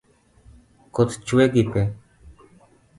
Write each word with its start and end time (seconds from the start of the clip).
Koth 0.93 1.15
chwe 1.25 1.43
gi 1.53 1.63
pee. 1.71 1.87